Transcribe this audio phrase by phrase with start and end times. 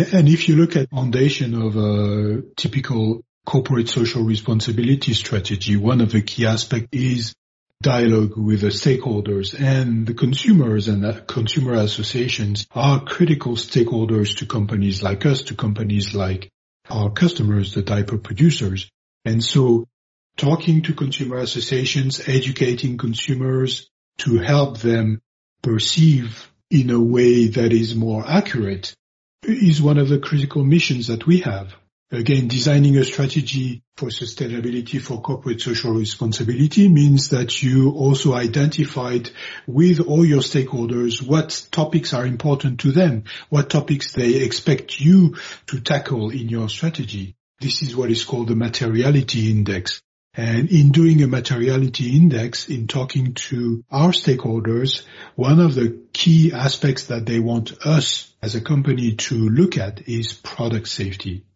[0.00, 6.12] And if you look at foundation of a typical corporate social responsibility strategy, one of
[6.12, 7.34] the key aspects is
[7.82, 14.46] dialogue with the stakeholders and the consumers and the consumer associations are critical stakeholders to
[14.46, 16.50] companies like us, to companies like
[16.88, 18.90] our customers, the diaper producers.
[19.24, 19.86] And so
[20.36, 25.20] talking to consumer associations, educating consumers to help them
[25.62, 28.94] perceive in a way that is more accurate
[29.42, 31.74] is one of the critical missions that we have.
[32.12, 39.30] Again, designing a strategy for sustainability for corporate social responsibility means that you also identified
[39.68, 45.36] with all your stakeholders what topics are important to them, what topics they expect you
[45.66, 47.36] to tackle in your strategy.
[47.60, 50.02] This is what is called the materiality index.
[50.34, 55.04] And in doing a materiality index, in talking to our stakeholders,
[55.34, 60.06] one of the key aspects that they want us as a company to look at
[60.06, 61.46] is product safety.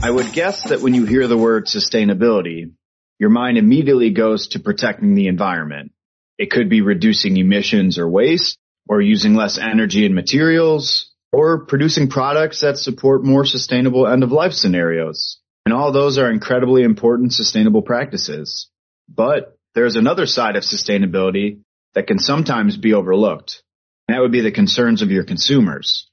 [0.00, 2.70] I would guess that when you hear the word sustainability,
[3.18, 5.90] your mind immediately goes to protecting the environment.
[6.38, 12.08] It could be reducing emissions or waste, or using less energy and materials, or producing
[12.08, 15.37] products that support more sustainable end of life scenarios.
[15.68, 18.70] And all those are incredibly important sustainable practices.
[19.06, 21.60] But there's another side of sustainability
[21.92, 23.62] that can sometimes be overlooked.
[24.08, 26.08] And that would be the concerns of your consumers.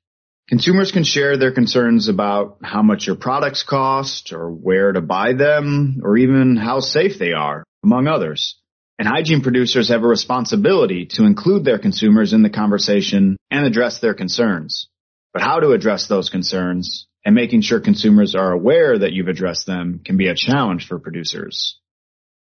[0.50, 5.32] Consumers can share their concerns about how much your products cost or where to buy
[5.32, 8.60] them or even how safe they are, among others.
[9.00, 14.00] And hygiene producers have a responsibility to include their consumers in the conversation and address
[14.00, 14.90] their concerns.
[15.32, 19.66] But how to address those concerns and making sure consumers are aware that you've addressed
[19.66, 21.80] them can be a challenge for producers.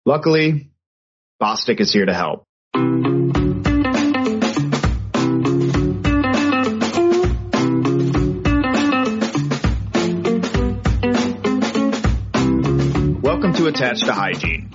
[0.05, 0.73] Luckily,
[1.41, 2.45] Bostik is here to help.
[13.23, 14.71] Welcome to Attached to Hygiene,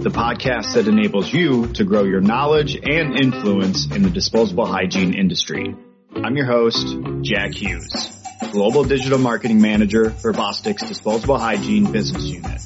[0.00, 5.14] the podcast that enables you to grow your knowledge and influence in the disposable hygiene
[5.14, 5.76] industry.
[6.16, 12.60] I'm your host, Jack Hughes, Global Digital Marketing Manager for Bostik's Disposable Hygiene Business Unit.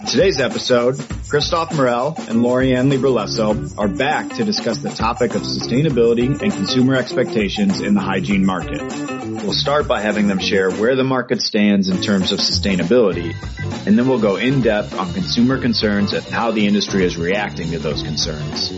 [0.00, 0.98] In today's episode,
[1.28, 6.94] Christophe Morel and Lorianne Libralesso are back to discuss the topic of sustainability and consumer
[6.94, 8.80] expectations in the hygiene market.
[9.42, 13.34] We'll start by having them share where the market stands in terms of sustainability,
[13.86, 17.70] and then we'll go in depth on consumer concerns and how the industry is reacting
[17.70, 18.72] to those concerns.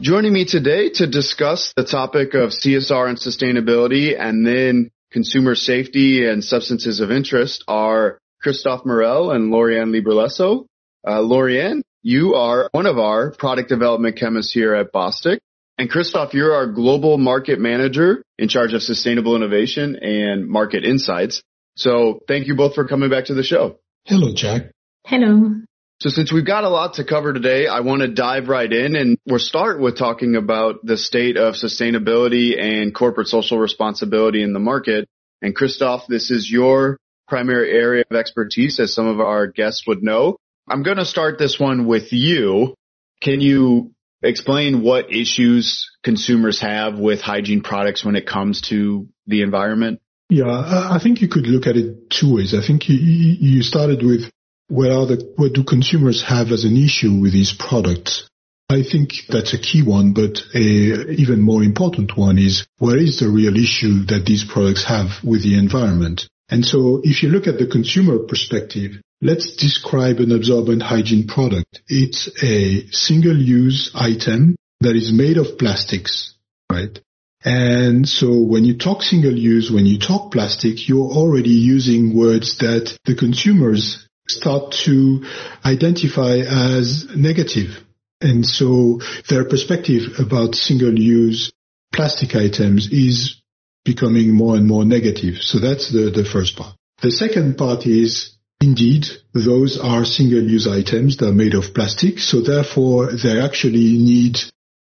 [0.00, 6.26] Joining me today to discuss the topic of CSR and sustainability and then consumer safety
[6.26, 10.66] and substances of interest are Christophe Morel and Lorianne Libralesso.
[11.06, 15.38] Uh, Lorianne, you are one of our product development chemists here at Bostik.
[15.78, 21.42] And Christophe, you're our global market manager in charge of sustainable innovation and market insights.
[21.76, 23.78] So thank you both for coming back to the show.
[24.04, 24.72] Hello, Jack.
[25.06, 25.54] Hello.
[26.00, 28.96] So since we've got a lot to cover today, I want to dive right in
[28.96, 34.54] and we'll start with talking about the state of sustainability and corporate social responsibility in
[34.54, 35.06] the market.
[35.42, 36.96] And Christophe, this is your
[37.28, 40.38] primary area of expertise as some of our guests would know.
[40.66, 42.74] I'm going to start this one with you.
[43.20, 49.42] Can you explain what issues consumers have with hygiene products when it comes to the
[49.42, 50.00] environment?
[50.30, 52.54] Yeah, I think you could look at it two ways.
[52.54, 54.30] I think you, you started with
[54.70, 58.28] what are the, what do consumers have as an issue with these products?
[58.70, 63.18] I think that's a key one, but a even more important one is what is
[63.18, 66.28] the real issue that these products have with the environment?
[66.48, 71.82] And so if you look at the consumer perspective, let's describe an absorbent hygiene product.
[71.88, 76.36] It's a single use item that is made of plastics,
[76.70, 76.96] right?
[77.44, 82.58] And so when you talk single use, when you talk plastic, you're already using words
[82.58, 85.24] that the consumers start to
[85.64, 87.84] identify as negative.
[88.20, 91.52] And so their perspective about single use
[91.92, 93.40] plastic items is
[93.84, 95.38] becoming more and more negative.
[95.42, 96.74] So that's the, the first part.
[97.00, 102.18] The second part is indeed those are single use items that are made of plastic.
[102.18, 104.38] So therefore they actually need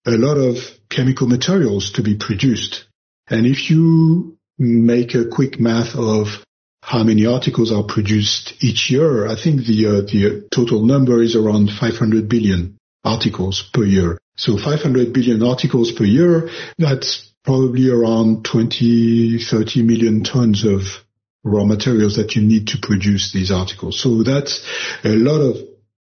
[0.06, 0.56] a lot of
[0.90, 2.86] chemical materials to be produced.
[3.28, 6.44] And if you make a quick math of
[6.82, 9.26] how many articles are produced each year.
[9.26, 14.18] I think the uh, the total number is around 500 billion articles per year.
[14.36, 20.82] So 500 billion articles per year, that's probably around 20, 30 million tons of
[21.44, 24.00] raw materials that you need to produce these articles.
[24.00, 24.64] So that's
[25.04, 25.56] a lot of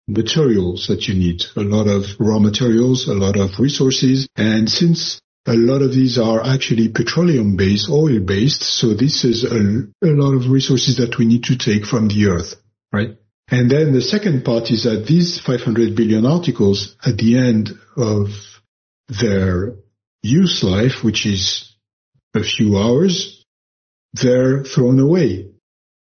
[0.07, 4.27] materials that you need, a lot of raw materials, a lot of resources.
[4.35, 9.43] And since a lot of these are actually petroleum based, oil based, so this is
[9.43, 12.55] a, a lot of resources that we need to take from the earth,
[12.91, 13.17] right?
[13.51, 18.27] And then the second part is that these 500 billion articles at the end of
[19.07, 19.75] their
[20.21, 21.75] use life, which is
[22.35, 23.43] a few hours,
[24.13, 25.51] they're thrown away.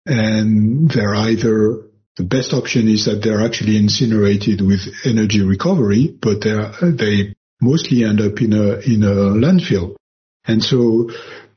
[0.06, 1.88] And they're either,
[2.18, 8.04] the best option is that they're actually incinerated with energy recovery, but they're, they mostly
[8.04, 9.95] end up in a, in a landfill.
[10.45, 11.09] And so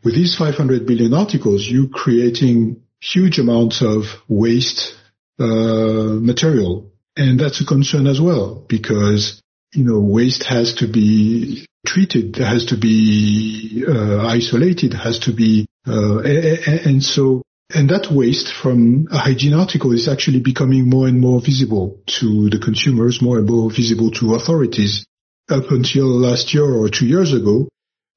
[0.03, 4.95] with these 500 billion articles, you're creating huge amounts of waste
[5.39, 6.93] uh, material.
[7.17, 9.41] And that's a concern as well because,
[9.75, 15.67] you know, waste has to be treated, has to be uh, isolated, has to be,
[15.87, 17.43] uh, and so,
[17.73, 22.51] and that waste from a hygiene article is actually becoming more and more visible to
[22.51, 25.05] the consumers, more and more visible to authorities.
[25.51, 27.69] Up until last year or two years ago,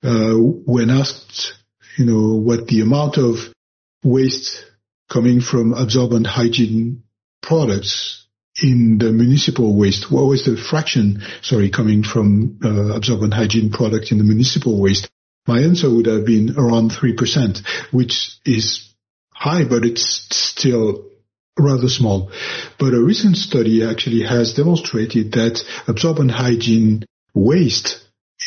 [0.03, 1.53] uh, when asked,
[1.97, 3.51] you know, what the amount of
[4.03, 4.63] waste
[5.09, 7.03] coming from absorbent hygiene
[7.41, 8.27] products
[8.62, 10.12] in the municipal waste?
[10.12, 15.09] What was the fraction, sorry, coming from uh, absorbent hygiene product in the municipal waste?
[15.47, 18.94] My answer would have been around 3%, which is
[19.33, 21.09] high, but it's still
[21.57, 22.31] rather small.
[22.77, 28.00] But a recent study actually has demonstrated that absorbent hygiene waste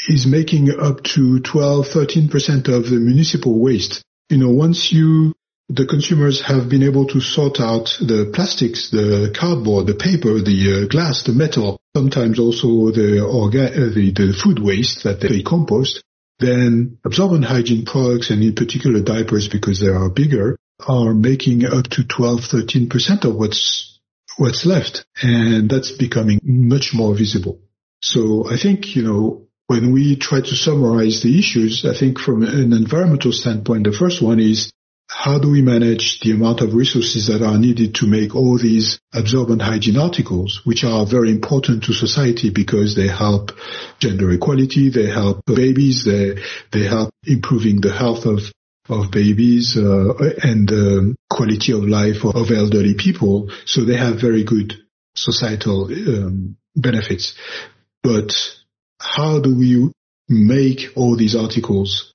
[0.08, 4.02] is making up to 12, 13% of the municipal waste.
[4.28, 5.32] You know, once you
[5.68, 10.84] the consumers have been able to sort out the plastics, the cardboard, the paper, the
[10.84, 16.04] uh, glass, the metal, sometimes also the, uh, the, the food waste that they compost,
[16.38, 20.56] then absorbent hygiene products and in particular diapers because they are bigger
[20.86, 23.98] are making up to 12, 13% of what's,
[24.36, 25.04] what's left.
[25.20, 27.60] And that's becoming much more visible.
[28.00, 32.42] So I think, you know, when we try to summarize the issues, I think from
[32.42, 34.70] an environmental standpoint, the first one is
[35.08, 38.98] how do we manage the amount of resources that are needed to make all these
[39.14, 43.52] absorbent hygiene articles, which are very important to society because they help
[43.98, 46.42] gender equality, they help babies, they,
[46.72, 48.40] they help improving the health of,
[48.88, 53.50] of babies uh, and the quality of life of elderly people.
[53.64, 54.74] So they have very good
[55.14, 57.34] societal um, benefits.
[58.06, 58.32] But
[59.00, 59.90] how do we
[60.28, 62.12] make all these articles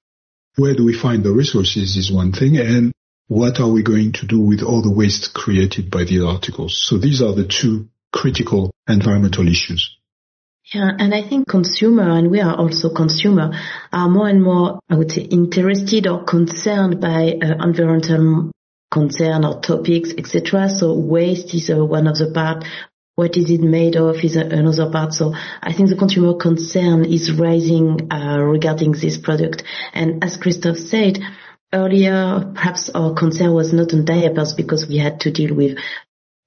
[0.56, 2.94] where do we find the resources is one thing and
[3.28, 6.78] what are we going to do with all the waste created by these articles?
[6.78, 9.98] So these are the two critical environmental issues.
[10.74, 13.52] Yeah, and I think consumer, and we are also consumer,
[13.92, 18.52] are more and more, I would say, interested or concerned by uh, environmental
[18.92, 20.70] concern or topics, etc.
[20.70, 22.66] So waste is uh, one of the part
[23.22, 25.14] what is it made of is another part.
[25.14, 29.62] So I think the consumer concern is rising uh, regarding this product.
[29.94, 31.20] And as Christophe said
[31.72, 35.78] earlier, perhaps our concern was not on diapers because we had to deal with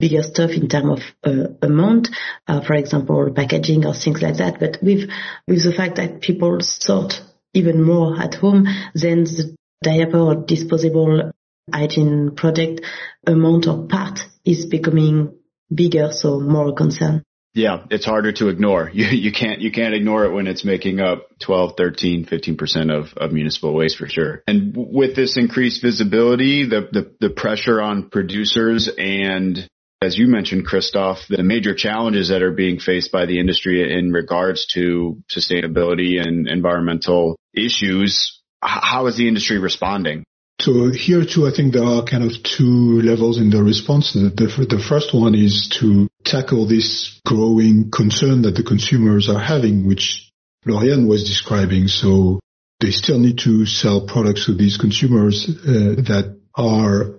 [0.00, 2.08] bigger stuff in terms of uh, amount,
[2.48, 4.58] uh, for example, packaging or things like that.
[4.58, 5.08] But with
[5.46, 7.22] with the fact that people sort
[7.52, 11.30] even more at home, then the diaper or disposable
[11.72, 12.80] hygiene product
[13.28, 15.38] amount or part is becoming
[15.72, 17.22] bigger, so more concern.
[17.54, 18.90] Yeah, it's harder to ignore.
[18.94, 23.14] You you can't you can't ignore it when it's making up 12, 13, 15% of,
[23.16, 24.42] of municipal waste for sure.
[24.46, 29.68] And with this increased visibility, the, the, the pressure on producers and
[30.02, 34.12] as you mentioned, Christophe, the major challenges that are being faced by the industry in
[34.12, 40.24] regards to sustainability and environmental issues, how is the industry responding?
[40.60, 44.12] So here too, I think there are kind of two levels in the response.
[44.14, 49.38] The, the, the, first one is to tackle this growing concern that the consumers are
[49.38, 50.30] having, which
[50.64, 51.88] Lauriane was describing.
[51.88, 52.40] So
[52.80, 57.18] they still need to sell products to these consumers uh, that are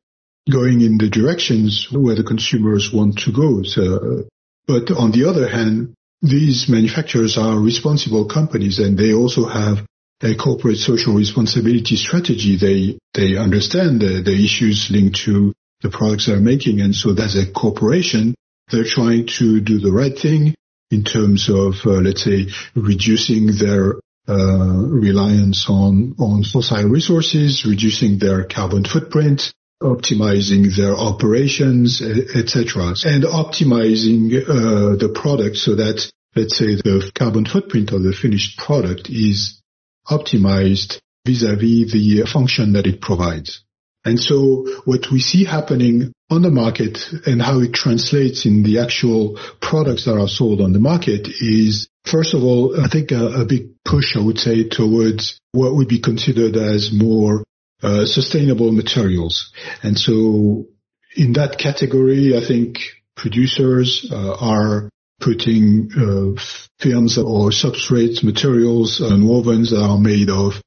[0.50, 3.64] going in the directions where the consumers want to go.
[3.64, 4.24] So,
[4.68, 9.86] but on the other hand, these manufacturers are responsible companies and they also have
[10.22, 16.28] a corporate social responsibility strategy, they, they understand the, the issues linked to the products
[16.28, 16.82] they're making.
[16.82, 18.36] And so as a corporation,
[18.72, 20.56] they're trying to do the right thing
[20.92, 23.96] in terms of, uh, let's say, reducing their
[24.28, 29.54] uh, reliance on, on fossil resources, reducing their carbon footprint,
[29.84, 37.46] optimizing their operations, etc., and optimizing uh, the product so that, let's say, the carbon
[37.46, 39.62] footprint of the finished product is
[40.10, 43.64] optimized vis-a-vis the function that it provides.
[44.06, 48.80] And so what we see happening on the market and how it translates in the
[48.80, 53.42] actual products that are sold on the market is, first of all, I think a,
[53.42, 57.44] a big push, I would say, towards what would be considered as more
[57.82, 59.52] uh, sustainable materials.
[59.82, 60.68] And so
[61.16, 62.80] in that category, I think
[63.16, 66.42] producers uh, are putting uh,
[66.80, 70.62] films or substrate materials and wovens that are made of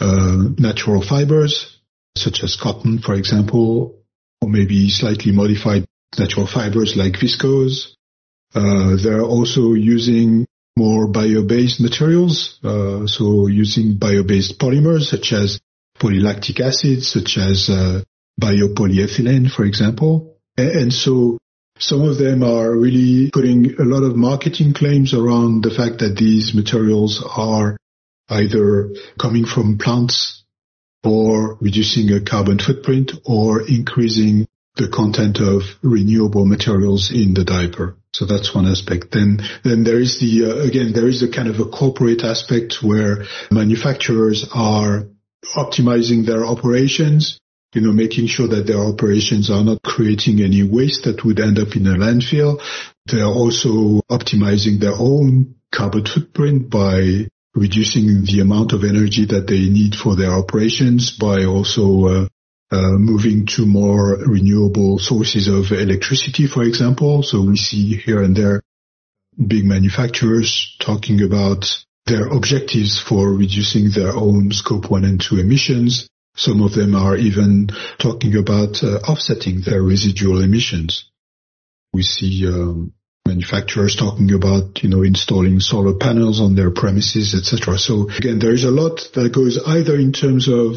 [0.00, 1.78] uh, natural fibers
[2.16, 4.02] such as cotton, for example,
[4.40, 5.86] or maybe slightly modified
[6.18, 7.94] natural fibers like viscose.
[8.54, 15.60] Uh, they're also using more bio-based materials, uh, so using bio-based polymers such as
[15.98, 18.00] polylactic acid, such as uh,
[18.40, 20.36] biopolyethylene, for example.
[20.56, 21.38] And so
[21.78, 26.16] some of them are really putting a lot of marketing claims around the fact that
[26.16, 27.76] these materials are
[28.28, 30.44] either coming from plants
[31.04, 37.96] or reducing a carbon footprint or increasing the content of renewable materials in the diaper.
[38.12, 39.12] So that's one aspect.
[39.12, 42.82] Then, then there is the, uh, again, there is a kind of a corporate aspect
[42.82, 45.08] where manufacturers are
[45.56, 47.38] optimizing their operations,
[47.74, 51.58] you know, making sure that their operations are not creating any waste that would end
[51.58, 52.60] up in a landfill.
[53.06, 59.46] They are also optimizing their own carbon footprint by reducing the amount of energy that
[59.46, 62.28] they need for their operations by also uh,
[62.70, 67.22] uh, moving to more renewable sources of electricity, for example.
[67.22, 68.62] So we see here and there
[69.46, 76.08] big manufacturers talking about their objectives for reducing their own scope one and two emissions.
[76.38, 77.68] Some of them are even
[77.98, 81.10] talking about uh, offsetting their residual emissions.
[81.92, 82.92] We see um,
[83.26, 87.76] manufacturers talking about, you know, installing solar panels on their premises, etc.
[87.76, 90.76] So again, there is a lot that goes either in terms of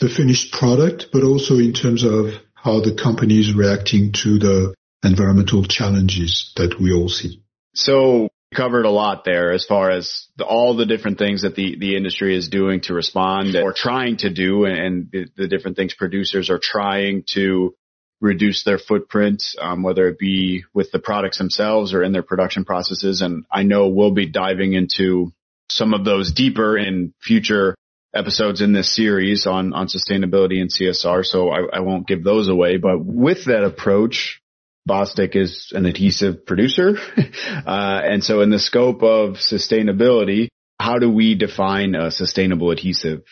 [0.00, 4.74] the finished product, but also in terms of how the company is reacting to the
[5.02, 7.42] environmental challenges that we all see.
[7.74, 11.76] So covered a lot there as far as the, all the different things that the,
[11.78, 15.76] the industry is doing to respond or trying to do and, and the, the different
[15.76, 17.74] things producers are trying to
[18.20, 22.64] reduce their footprint, um, whether it be with the products themselves or in their production
[22.64, 23.22] processes.
[23.22, 25.32] And I know we'll be diving into
[25.70, 27.74] some of those deeper in future
[28.14, 31.24] episodes in this series on, on sustainability and CSR.
[31.24, 34.39] So I, I won't give those away, but with that approach,
[34.88, 36.96] Bostik is an adhesive producer.
[37.16, 43.22] uh, and so in the scope of sustainability, how do we define a sustainable adhesive?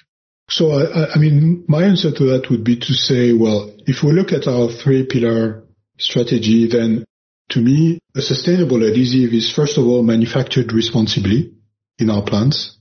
[0.50, 4.12] So, I, I mean, my answer to that would be to say, well, if we
[4.12, 5.64] look at our three pillar
[5.98, 7.04] strategy, then
[7.50, 11.52] to me, a sustainable adhesive is first of all manufactured responsibly
[11.98, 12.78] in our plants.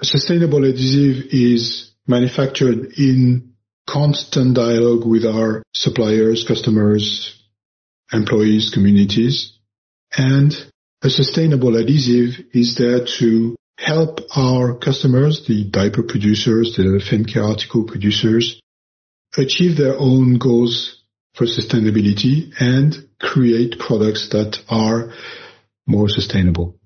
[0.00, 3.54] A sustainable adhesive is manufactured in
[3.88, 7.42] constant dialogue with our suppliers, customers,
[8.12, 9.52] employees, communities.
[10.16, 10.54] And
[11.02, 17.44] a sustainable adhesive is there to help our customers, the diaper producers, the fem care
[17.44, 18.60] article producers,
[19.36, 21.02] achieve their own goals
[21.34, 25.12] for sustainability and create products that are
[25.86, 26.76] more sustainable.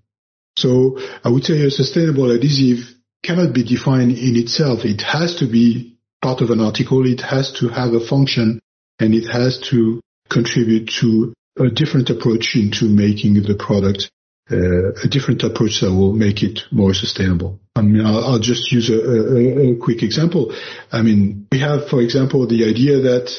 [0.57, 4.85] So I would say a sustainable adhesive cannot be defined in itself.
[4.85, 7.07] It has to be part of an article.
[7.07, 8.61] It has to have a function
[8.99, 10.01] and it has to
[10.31, 14.11] contribute to a different approach into making the product
[14.51, 17.61] uh, a different approach that will make it more sustainable.
[17.77, 20.53] I mean, I'll, I'll just use a, a, a, quick example.
[20.91, 23.31] I mean, we have, for example, the idea that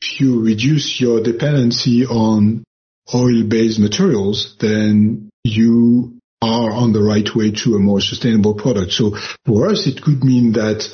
[0.00, 2.64] if you reduce your dependency on
[3.14, 8.92] oil-based materials, then you are on the right way to a more sustainable product.
[8.92, 10.88] So for us, it could mean that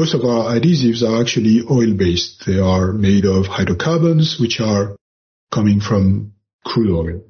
[0.00, 2.46] most of our adhesives are actually oil-based.
[2.46, 4.96] They are made of hydrocarbons, which are
[5.52, 6.32] coming from
[6.64, 7.20] crude oil.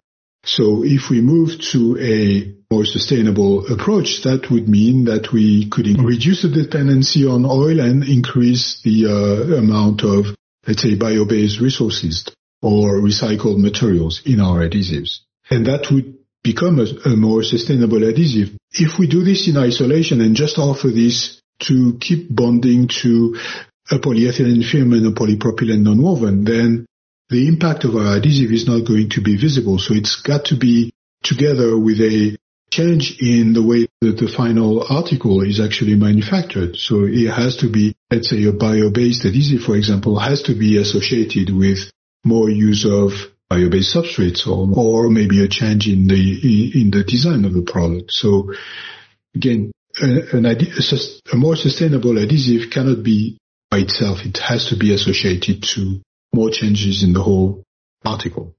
[0.45, 5.87] So if we move to a more sustainable approach, that would mean that we could
[5.99, 10.27] reduce the dependency on oil and increase the uh, amount of,
[10.65, 12.25] let's say, bio-based resources
[12.63, 15.19] or recycled materials in our adhesives.
[15.51, 18.57] And that would become a, a more sustainable adhesive.
[18.71, 23.37] If we do this in isolation and just offer this to keep bonding to
[23.91, 26.87] a polyethylene film and a polypropylene nonwoven, then
[27.29, 29.79] the impact of our adhesive is not going to be visible.
[29.79, 32.37] So it's got to be together with a
[32.71, 36.77] change in the way that the final article is actually manufactured.
[36.77, 40.79] So it has to be, let's say a bio-based adhesive, for example, has to be
[40.79, 41.91] associated with
[42.25, 43.13] more use of
[43.49, 48.13] bio-based substrates or, or maybe a change in the, in the design of the product.
[48.13, 48.53] So
[49.35, 53.39] again, a, an, a more sustainable adhesive cannot be
[53.71, 54.19] by itself.
[54.25, 56.01] It has to be associated to
[56.35, 57.65] more changes in the whole
[58.05, 58.55] article.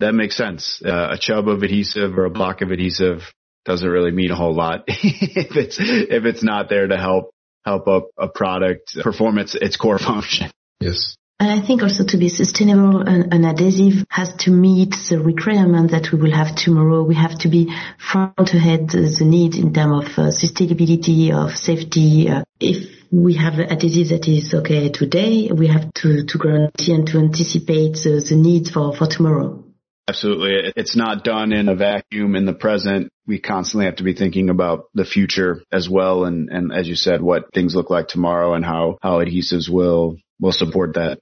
[0.00, 0.82] That makes sense.
[0.84, 3.32] Uh, a chub of adhesive or a block of adhesive
[3.64, 7.30] doesn't really mean a whole lot if it's if it's not there to help
[7.64, 10.50] help up a product perform its its core function.
[10.80, 11.16] Yes.
[11.40, 15.90] And I think also to be sustainable, an, an, adhesive has to meet the requirement
[15.90, 17.02] that we will have tomorrow.
[17.02, 22.28] We have to be front ahead the, need in terms of uh, sustainability, of safety.
[22.30, 26.92] Uh, if we have an adhesive that is okay today, we have to, to guarantee
[26.92, 29.64] and to anticipate the, the needs for, for tomorrow.
[30.06, 30.72] Absolutely.
[30.76, 33.10] It's not done in a vacuum in the present.
[33.26, 36.24] We constantly have to be thinking about the future as well.
[36.24, 40.18] And, and as you said, what things look like tomorrow and how, how adhesives will,
[40.40, 41.18] will support that.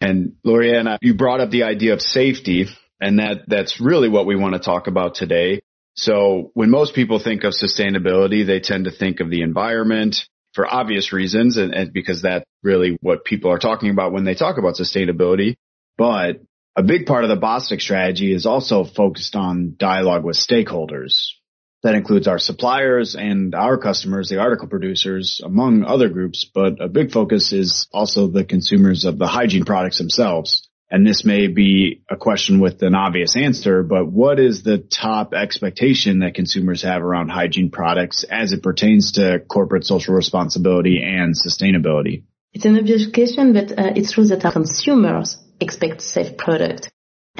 [0.00, 2.66] And Lorianne, you brought up the idea of safety
[3.00, 5.60] and that, that's really what we want to talk about today.
[5.94, 10.66] So when most people think of sustainability, they tend to think of the environment for
[10.66, 14.58] obvious reasons and, and because that's really what people are talking about when they talk
[14.58, 15.56] about sustainability.
[15.96, 16.40] But
[16.76, 21.12] a big part of the Bostik strategy is also focused on dialogue with stakeholders.
[21.82, 26.88] That includes our suppliers and our customers, the article producers, among other groups, but a
[26.88, 30.68] big focus is also the consumers of the hygiene products themselves.
[30.90, 35.32] And this may be a question with an obvious answer, but what is the top
[35.32, 41.34] expectation that consumers have around hygiene products as it pertains to corporate social responsibility and
[41.34, 42.24] sustainability?
[42.52, 46.90] It's an obvious question, but uh, it's true that our consumers expect safe product.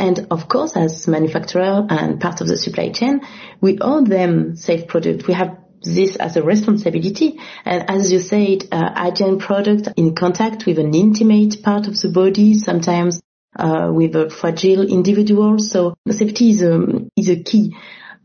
[0.01, 3.21] And of course, as manufacturer and part of the supply chain,
[3.61, 5.29] we owe them safe product.
[5.29, 7.39] We have this as a responsibility.
[7.67, 12.09] And as you said, uh, hygiene product in contact with an intimate part of the
[12.09, 13.21] body, sometimes
[13.57, 15.59] uh, with a fragile individual.
[15.59, 17.77] So safety is a, um, is a key.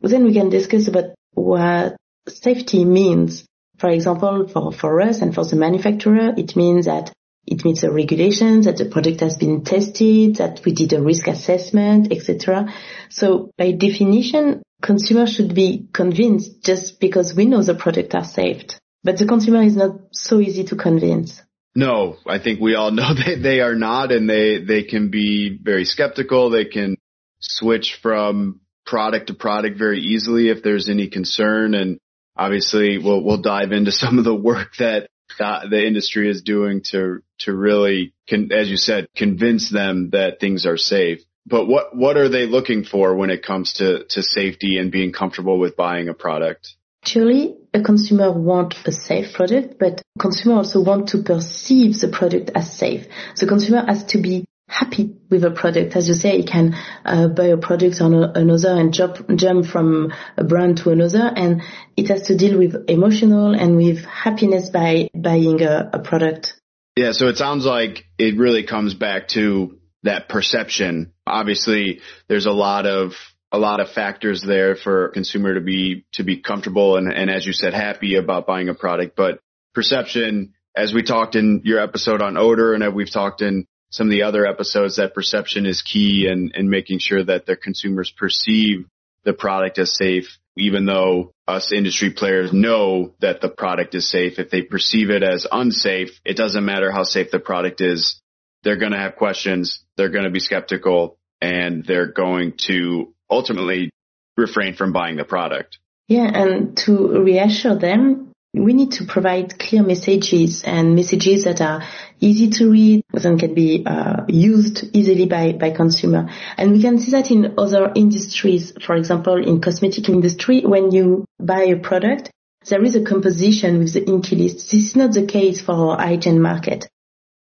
[0.01, 1.97] Then we can discuss about what
[2.29, 3.45] safety means.
[3.79, 7.11] For example, for, for us and for the manufacturer, it means that
[7.47, 11.27] it meets the regulations, that the product has been tested, that we did a risk
[11.27, 12.73] assessment, etc.
[13.09, 18.79] So by definition, consumers should be convinced just because we know the product are safe.
[19.03, 21.41] But the consumer is not so easy to convince.
[21.75, 25.59] No, I think we all know that they are not and they, they can be
[25.61, 26.49] very skeptical.
[26.49, 26.95] They can
[27.39, 31.73] switch from product to product very easily if there's any concern.
[31.73, 31.99] And
[32.35, 35.07] obviously we'll, we'll dive into some of the work that
[35.39, 40.39] uh, the industry is doing to to really, con- as you said, convince them that
[40.39, 41.19] things are safe.
[41.45, 45.11] But what what are they looking for when it comes to to safety and being
[45.11, 46.75] comfortable with buying a product?
[47.03, 52.49] Actually, a consumer want a safe product, but consumer also want to perceive the product
[52.55, 53.05] as safe.
[53.39, 55.95] The consumer has to be happy with a product.
[55.95, 59.65] As you say, you can uh, buy a product on a, another and jump, jump
[59.65, 61.31] from a brand to another.
[61.35, 61.61] And
[61.95, 66.59] it has to deal with emotional and with happiness by buying a, a product.
[66.95, 67.11] Yeah.
[67.11, 71.13] So it sounds like it really comes back to that perception.
[71.27, 73.13] Obviously, there's a lot of
[73.51, 77.29] a lot of factors there for a consumer to be to be comfortable and, and
[77.29, 79.15] as you said, happy about buying a product.
[79.15, 79.39] But
[79.73, 83.65] perception, as we talked in your episode on odor, and we've talked in
[83.95, 87.55] some of the other episodes that perception is key and, and making sure that their
[87.55, 88.85] consumers perceive
[89.23, 94.37] the product as safe, even though us industry players know that the product is safe.
[94.37, 98.19] If they perceive it as unsafe, it doesn't matter how safe the product is.
[98.63, 99.85] They're going to have questions.
[99.95, 103.91] They're going to be skeptical and they're going to ultimately
[104.35, 105.79] refrain from buying the product.
[106.09, 106.29] Yeah.
[106.33, 111.83] And to reassure them, we need to provide clear messages and messages that are
[112.19, 116.29] easy to read and can be uh, used easily by, by consumer.
[116.57, 118.73] And we can see that in other industries.
[118.85, 122.31] For example, in cosmetic industry, when you buy a product,
[122.67, 124.71] there is a composition with the INCI list.
[124.71, 126.87] This is not the case for our hygiene market.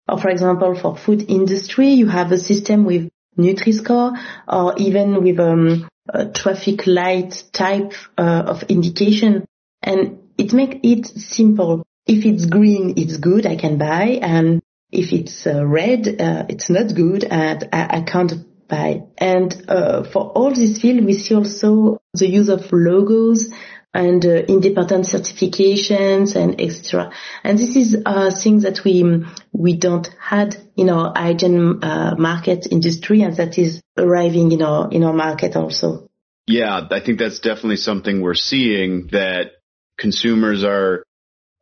[0.08, 4.14] Or for example, for food industry, you have a system with Nutri-Score
[4.48, 9.46] or even with um, a traffic light type uh, of indication.
[9.82, 11.86] And it makes it simple.
[12.06, 14.20] If it's green, it's good, I can buy.
[14.22, 18.34] And if it's uh, red, uh, it's not good and I, I can't
[18.68, 19.04] buy.
[19.18, 23.50] And uh, for all this field, we see also the use of logos
[23.94, 27.12] and uh, independent certifications and extra.
[27.44, 32.68] And this is a thing that we we don't had in our hygiene uh, market
[32.72, 36.10] industry, and that is arriving in our in our market also.
[36.48, 39.52] Yeah, I think that's definitely something we're seeing that
[40.04, 41.04] consumers are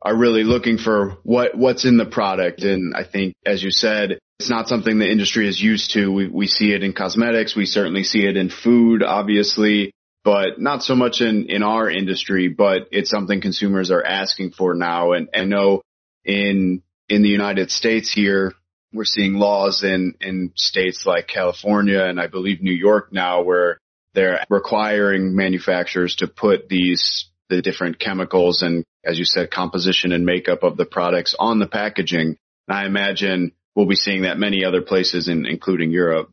[0.01, 2.63] are really looking for what what's in the product.
[2.63, 6.11] And I think, as you said, it's not something the industry is used to.
[6.11, 7.55] We we see it in cosmetics.
[7.55, 9.91] We certainly see it in food, obviously,
[10.23, 12.47] but not so much in in our industry.
[12.49, 15.11] But it's something consumers are asking for now.
[15.13, 15.83] And I know
[16.25, 18.53] in in the United States here,
[18.93, 23.77] we're seeing laws in, in states like California and I believe New York now where
[24.13, 30.25] they're requiring manufacturers to put these, the different chemicals and, as you said, composition and
[30.25, 32.37] makeup of the products on the packaging.
[32.67, 36.31] And I imagine we'll be seeing that many other places, in, including Europe.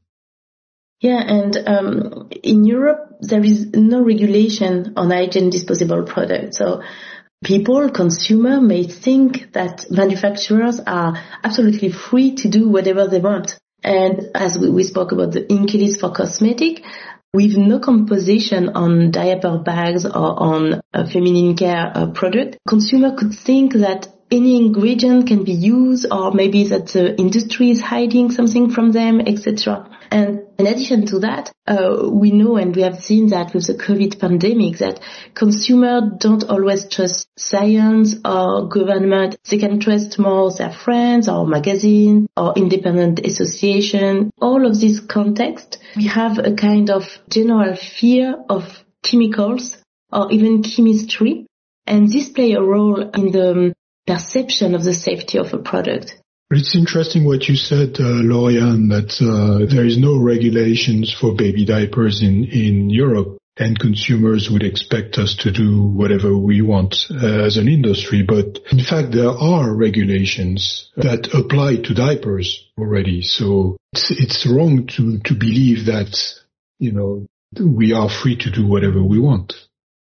[1.00, 6.58] Yeah, and um, in Europe, there is no regulation on hygiene disposable products.
[6.58, 6.82] So
[7.44, 13.58] people, consumer may think that manufacturers are absolutely free to do whatever they want.
[13.82, 16.82] And as we, we spoke about the INCI list for cosmetic,
[17.38, 23.32] with no composition on diaper bags or on a feminine care uh, product, consumer could
[23.32, 28.72] think that any ingredient can be used or maybe that the industry is hiding something
[28.72, 29.88] from them, etc.
[30.10, 33.74] And in addition to that, uh, we know and we have seen that with the
[33.74, 34.98] COVID pandemic that
[35.32, 39.36] consumers don't always trust science or government.
[39.48, 44.32] They can trust more their friends or magazine or independent association.
[44.40, 49.76] All of this context, we have a kind of general fear of chemicals
[50.12, 51.46] or even chemistry.
[51.86, 53.74] And this play a role in the
[54.08, 56.20] perception of the safety of a product.
[56.50, 61.66] It's interesting what you said, uh, Lauriane, that uh, there is no regulations for baby
[61.66, 67.44] diapers in, in Europe and consumers would expect us to do whatever we want uh,
[67.44, 68.22] as an industry.
[68.22, 73.22] But in fact, there are regulations that apply to diapers already.
[73.22, 76.16] So it's, it's wrong to, to believe that,
[76.78, 77.26] you know,
[77.60, 79.54] we are free to do whatever we want.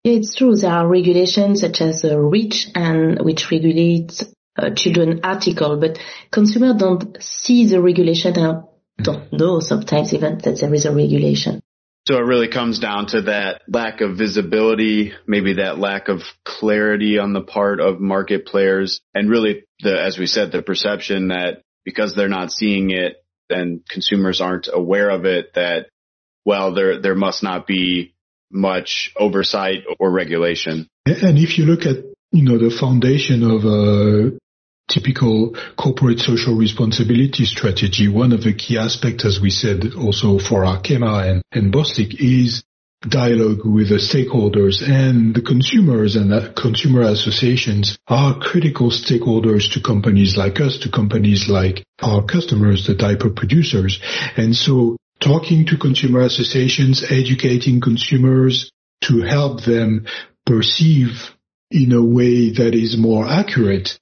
[0.04, 0.56] Yeah, it's true.
[0.56, 4.24] There are regulations such as uh, REACH and which regulates
[4.56, 5.98] uh, children article, but
[6.30, 8.64] consumers don't see the regulation and
[9.02, 11.60] don't know sometimes even that there is a regulation.
[12.08, 17.18] So it really comes down to that lack of visibility, maybe that lack of clarity
[17.18, 21.62] on the part of market players and really the, as we said, the perception that
[21.84, 25.86] because they're not seeing it, then consumers aren't aware of it that,
[26.44, 28.14] well, there, there must not be
[28.50, 30.88] much oversight or regulation.
[31.06, 34.38] And if you look at you know, the foundation of a
[34.88, 40.64] typical corporate social responsibility strategy, one of the key aspects, as we said also for
[40.64, 42.62] Arkema and, and Bostik, is
[43.08, 49.80] dialogue with the stakeholders and the consumers and the consumer associations are critical stakeholders to
[49.80, 54.00] companies like us, to companies like our customers, the diaper producers.
[54.36, 58.70] And so talking to consumer associations, educating consumers
[59.02, 60.06] to help them
[60.46, 61.34] perceive
[61.70, 63.98] in a way that is more accurate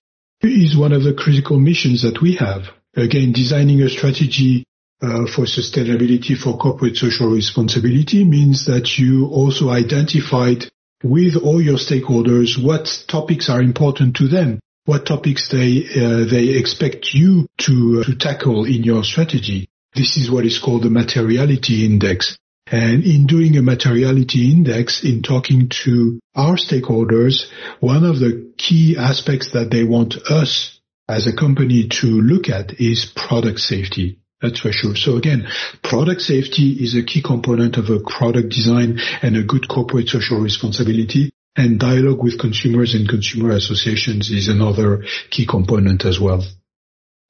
[0.48, 2.62] is one of the critical missions that we have.
[2.96, 4.64] Again, designing a strategy
[5.02, 10.64] uh, for sustainability for corporate social responsibility means that you also identified
[11.02, 16.58] with all your stakeholders what topics are important to them, what topics they uh, they
[16.58, 19.68] expect you to uh, to tackle in your strategy.
[19.94, 22.36] This is what is called the materiality index.
[22.70, 28.96] And in doing a materiality index, in talking to our stakeholders, one of the key
[28.96, 30.78] aspects that they want us
[31.08, 34.20] as a company to look at is product safety.
[34.40, 34.94] That's for sure.
[34.94, 35.48] So again,
[35.82, 40.38] product safety is a key component of a product design and a good corporate social
[40.38, 41.30] responsibility.
[41.56, 46.44] And dialogue with consumers and consumer associations is another key component as well.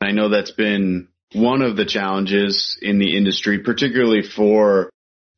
[0.03, 4.91] I know that's been one of the challenges in the industry, particularly for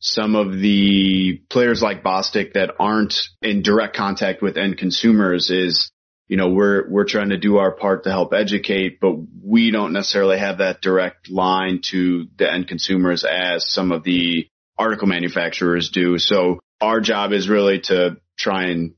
[0.02, 5.92] some of the players like Bostik that aren't in direct contact with end consumers is,
[6.26, 9.92] you know, we're, we're trying to do our part to help educate, but we don't
[9.92, 15.90] necessarily have that direct line to the end consumers as some of the article manufacturers
[15.90, 16.18] do.
[16.18, 18.94] So our job is really to try and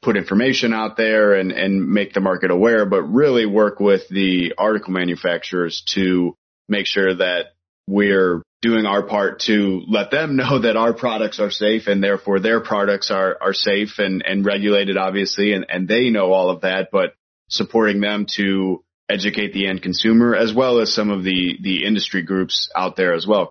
[0.00, 4.54] put information out there and, and make the market aware, but really work with the
[4.56, 6.34] article manufacturers to
[6.66, 7.52] make sure that
[7.86, 12.40] we're doing our part to let them know that our products are safe and therefore
[12.40, 16.62] their products are, are safe and, and regulated obviously and, and they know all of
[16.62, 17.14] that, but
[17.48, 22.22] supporting them to educate the end consumer as well as some of the, the industry
[22.22, 23.50] groups out there as well.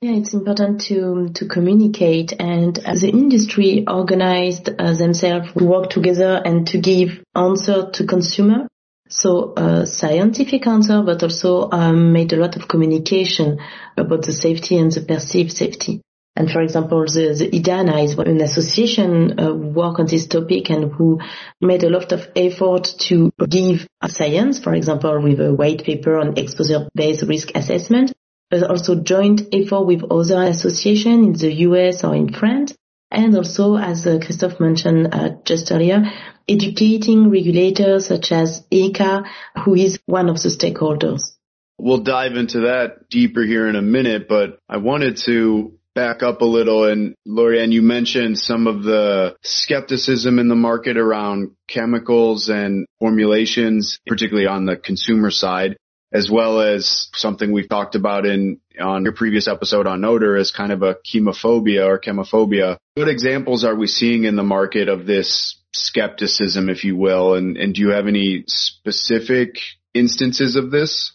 [0.00, 6.42] Yeah, it's important to to communicate and the industry organized uh, themselves to work together
[6.44, 8.66] and to give answer to consumer.
[9.12, 13.58] So a scientific answer, but also um, made a lot of communication
[13.94, 16.00] about the safety and the perceived safety.
[16.34, 20.90] And for example, the, the EDANA is an association uh, work on this topic and
[20.90, 21.20] who
[21.60, 26.38] made a lot of effort to give science, for example, with a white paper on
[26.38, 28.14] exposure-based risk assessment,
[28.48, 32.74] but also joint effort with other associations in the US or in France
[33.12, 36.10] And also, as uh, Christophe mentioned uh, just earlier,
[36.48, 39.26] educating regulators such as ECHA,
[39.64, 41.34] who is one of the stakeholders.
[41.78, 46.40] We'll dive into that deeper here in a minute, but I wanted to back up
[46.40, 52.48] a little and Lorianne, you mentioned some of the skepticism in the market around chemicals
[52.48, 55.76] and formulations, particularly on the consumer side,
[56.10, 60.50] as well as something we've talked about in on your previous episode on odor as
[60.50, 62.76] kind of a chemophobia or chemophobia.
[62.94, 67.34] What examples are we seeing in the market of this skepticism, if you will?
[67.34, 69.56] And, and do you have any specific
[69.94, 71.12] instances of this?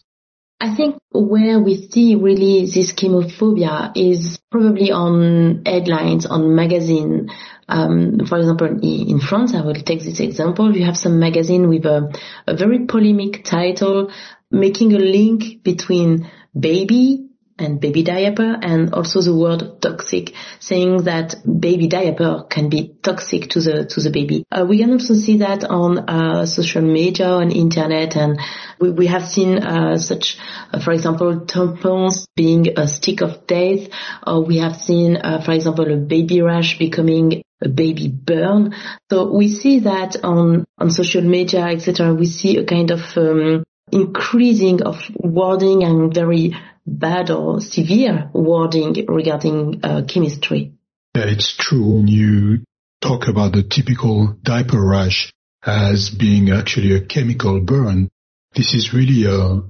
[0.60, 7.30] I think where we see really this chemophobia is probably on headlines, on magazine.
[7.68, 10.74] Um, for example, in France, I will take this example.
[10.74, 12.12] You have some magazine with a,
[12.46, 14.10] a very polemic title
[14.50, 17.27] making a link between baby
[17.58, 23.50] and baby diaper and also the word toxic saying that baby diaper can be toxic
[23.50, 24.44] to the to the baby.
[24.50, 28.40] Uh, we can also see that on uh, social media on internet and
[28.80, 30.38] we, we have seen uh, such
[30.72, 33.88] uh, for example tampons being a stick of death.
[34.26, 38.74] Or we have seen uh, for example a baby rash becoming a baby burn.
[39.10, 43.64] So we see that on on social media etc we see a kind of um,
[43.90, 46.54] increasing of wording and very
[46.88, 50.72] bad or severe wording regarding uh, chemistry.
[51.14, 51.96] Yeah, it's true.
[51.96, 52.64] When you
[53.00, 55.32] talk about the typical diaper rash
[55.64, 58.08] as being actually a chemical burn,
[58.54, 59.62] this is really a,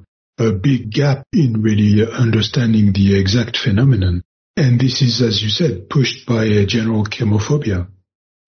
[0.42, 4.22] a big gap in really understanding the exact phenomenon.
[4.57, 7.88] And this is, as you said, pushed by a general chemophobia.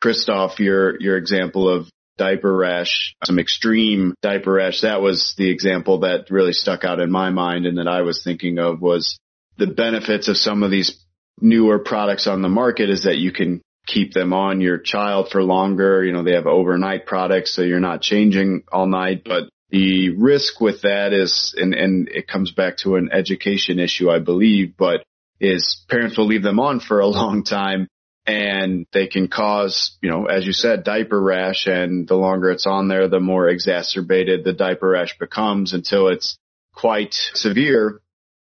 [0.01, 1.89] Christophe, your your example of
[2.21, 4.83] diaper rash, some extreme diaper rash.
[4.83, 8.23] That was the example that really stuck out in my mind and that I was
[8.23, 9.19] thinking of was
[9.57, 11.03] the benefits of some of these
[11.41, 15.43] newer products on the market is that you can keep them on your child for
[15.43, 16.05] longer.
[16.05, 20.61] You know, they have overnight products, so you're not changing all night, but the risk
[20.61, 25.05] with that is, and, and it comes back to an education issue, I believe, but
[25.41, 27.89] is parents will leave them on for a long time
[28.27, 31.67] and they can cause, you know, as you said, diaper rash.
[31.67, 36.39] And the longer it's on there, the more exacerbated the diaper rash becomes until it's
[36.75, 38.01] quite severe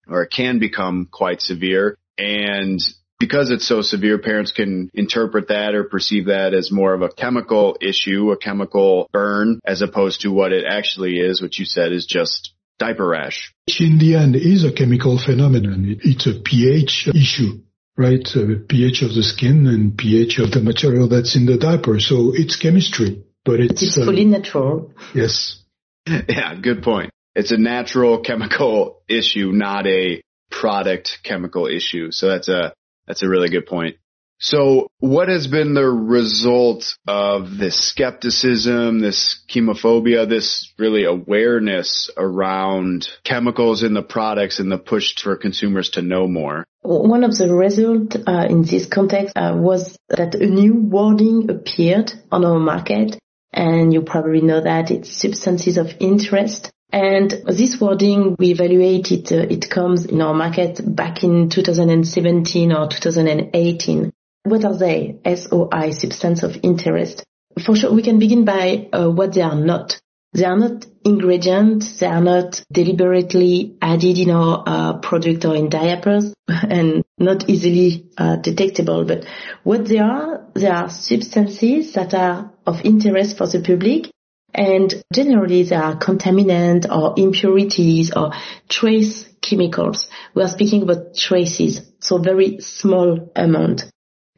[0.08, 1.98] or it can become quite severe.
[2.18, 2.82] And
[3.20, 7.10] because it's so severe, parents can interpret that or perceive that as more of a
[7.10, 11.92] chemical issue, a chemical burn, as opposed to what it actually is, which you said
[11.92, 13.54] is just diaper rash.
[13.68, 16.00] Which in the end is a chemical phenomenon.
[16.02, 17.62] It's a pH issue
[18.00, 18.26] right?
[18.34, 22.00] Uh, pH of the skin and pH of the material that's in the diaper.
[22.00, 24.94] So it's chemistry, but it's, it's fully um, natural.
[25.14, 25.62] Yes.
[26.08, 27.12] Yeah, good point.
[27.36, 32.10] It's a natural chemical issue, not a product chemical issue.
[32.12, 32.74] So that's a,
[33.06, 33.98] that's a really good point.
[34.42, 43.10] So what has been the result of this skepticism, this chemophobia, this really awareness around
[43.26, 46.66] chemicals in the products and the push for consumers to know more?
[46.84, 52.14] One of the results uh, in this context uh, was that a new wording appeared
[52.32, 53.20] on our market
[53.52, 56.72] and you probably know that it's substances of interest.
[56.92, 62.88] And this wording, we evaluated, uh, it comes in our market back in 2017 or
[62.88, 64.14] 2018.
[64.50, 65.20] What are they?
[65.24, 67.24] SOI, substance of interest.
[67.64, 70.00] For sure, we can begin by uh, what they are not.
[70.34, 72.00] They are not ingredients.
[72.00, 78.10] They are not deliberately added in our uh, product or in diapers and not easily
[78.18, 79.06] uh, detectable.
[79.06, 79.26] But
[79.64, 84.10] what they are, they are substances that are of interest for the public.
[84.52, 88.32] And generally they are contaminant or impurities or
[88.68, 90.08] trace chemicals.
[90.34, 93.84] We are speaking about traces, so very small amount.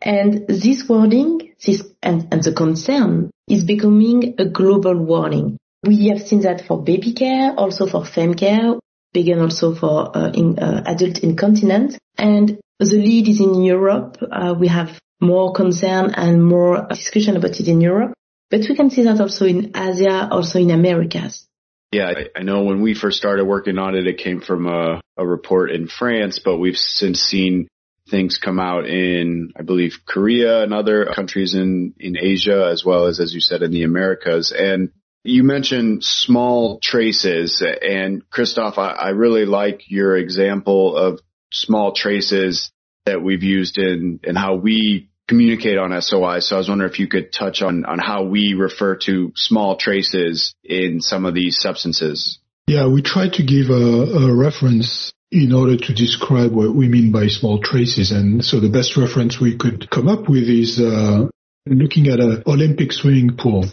[0.01, 5.57] And this wording, this, and, and the concern is becoming a global warning.
[5.85, 8.75] We have seen that for baby care, also for fem care,
[9.13, 11.97] began also for uh, in, uh, adult incontinence.
[12.17, 14.17] And the lead is in Europe.
[14.21, 18.13] Uh, we have more concern and more discussion about it in Europe.
[18.49, 21.47] But we can see that also in Asia, also in Americas.
[21.91, 25.01] Yeah, I, I know when we first started working on it, it came from a,
[25.17, 27.67] a report in France, but we've since seen
[28.11, 33.07] things come out in, I believe, Korea and other countries in, in Asia, as well
[33.07, 34.53] as, as you said, in the Americas.
[34.55, 34.89] And
[35.23, 41.21] you mentioned small traces and Christophe, I, I really like your example of
[41.51, 42.71] small traces
[43.05, 46.39] that we've used in, in how we communicate on SOI.
[46.39, 49.77] So I was wondering if you could touch on, on how we refer to small
[49.77, 52.39] traces in some of these substances.
[52.67, 57.11] Yeah, we try to give a, a reference in order to describe what we mean
[57.11, 58.11] by small traces.
[58.11, 61.27] And so the best reference we could come up with is uh,
[61.65, 63.65] looking at an Olympic swimming pool.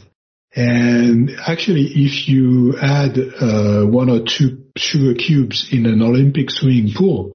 [0.55, 6.95] And actually, if you add uh, one or two sugar cubes in an Olympic swimming
[6.95, 7.33] pool,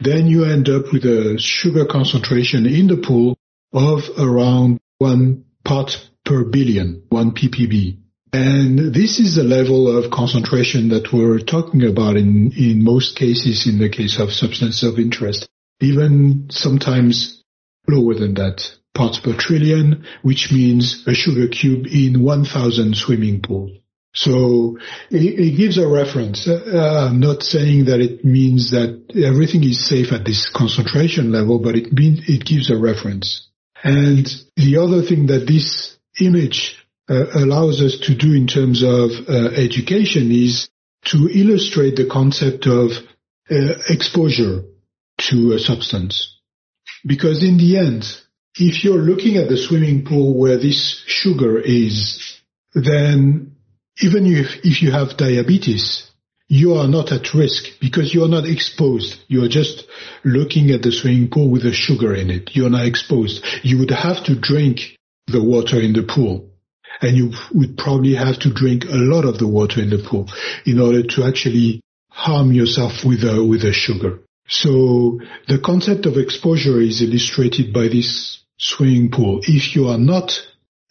[0.00, 3.36] then you end up with a sugar concentration in the pool
[3.72, 7.98] of around one part per billion, one ppb.
[8.36, 13.66] And this is the level of concentration that we're talking about in, in most cases
[13.66, 15.48] in the case of substance of interest,
[15.80, 17.42] even sometimes
[17.88, 18.60] lower than that,
[18.94, 23.70] parts per trillion, which means a sugar cube in 1000 swimming pools.
[24.12, 24.76] So
[25.10, 26.46] it, it, gives a reference.
[26.46, 31.58] Uh, I'm not saying that it means that everything is safe at this concentration level,
[31.58, 33.48] but it means it gives a reference.
[33.82, 39.50] And the other thing that this image allows us to do in terms of uh,
[39.54, 40.68] education is
[41.04, 42.90] to illustrate the concept of
[43.50, 44.64] uh, exposure
[45.18, 46.40] to a substance.
[47.06, 48.04] Because in the end,
[48.56, 52.40] if you're looking at the swimming pool where this sugar is,
[52.74, 53.56] then
[54.00, 56.10] even if, if you have diabetes,
[56.48, 59.18] you are not at risk because you are not exposed.
[59.28, 59.84] You are just
[60.24, 62.54] looking at the swimming pool with the sugar in it.
[62.54, 63.44] You are not exposed.
[63.62, 66.50] You would have to drink the water in the pool
[67.00, 70.28] and you would probably have to drink a lot of the water in the pool
[70.64, 71.80] in order to actually
[72.10, 74.20] harm yourself with a, with a sugar.
[74.48, 79.40] So the concept of exposure is illustrated by this swimming pool.
[79.42, 80.32] If you are not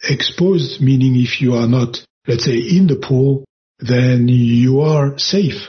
[0.08, 3.44] exposed, meaning if you are not, let's say, in the pool,
[3.80, 5.68] then you are safe.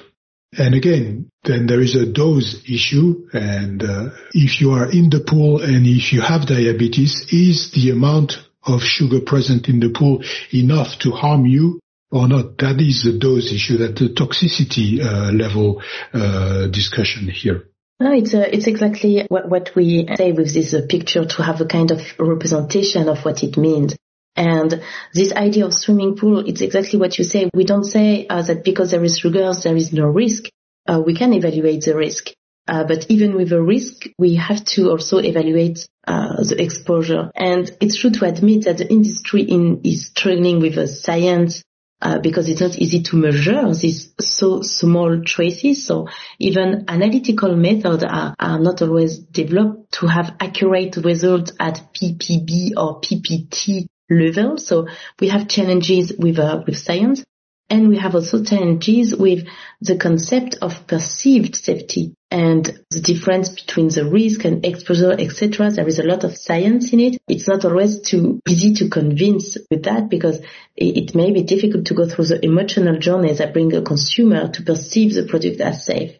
[0.57, 3.27] And again, then there is a dose issue.
[3.33, 7.91] And uh, if you are in the pool and if you have diabetes, is the
[7.91, 11.79] amount of sugar present in the pool enough to harm you
[12.11, 12.57] or not?
[12.57, 15.81] That is the dose issue, that the toxicity uh, level
[16.13, 17.69] uh, discussion here.
[17.99, 21.61] No, it's uh, it's exactly what, what we say with this uh, picture to have
[21.61, 23.95] a kind of representation of what it means.
[24.35, 24.83] And
[25.15, 27.49] this idea of swimming pool, it's exactly what you say.
[27.55, 30.43] We don't say uh, that because there is sugars, there is no risk.
[30.87, 32.33] Uh, we can evaluate the risk.
[32.67, 37.29] But even with a risk, we have to also evaluate uh, the exposure.
[37.35, 41.63] And it's true to admit that the industry in, is struggling with the science
[42.01, 45.85] uh, because it's not easy to measure these so small traces.
[45.85, 46.07] So
[46.39, 53.01] even analytical methods are, are not always developed to have accurate results at ppb or
[53.01, 54.57] ppt level.
[54.57, 54.87] So
[55.19, 57.23] we have challenges with uh, with science.
[57.69, 59.45] And we have also challenges with
[59.81, 65.71] the concept of perceived safety and the difference between the risk and exposure, etc.
[65.71, 67.17] There is a lot of science in it.
[67.27, 70.41] It's not always too easy to convince with that because
[70.75, 74.61] it may be difficult to go through the emotional journey that bring a consumer to
[74.61, 76.17] perceive the product as safe.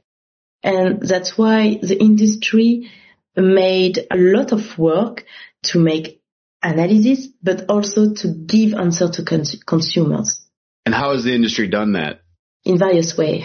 [0.63, 2.89] And that's why the industry
[3.36, 5.26] made a lot of work
[5.63, 6.22] to make
[6.63, 10.41] analysis, but also to give answer to cons- consumers.
[10.86, 12.22] And how has the industry done that?
[12.63, 13.43] In various ways.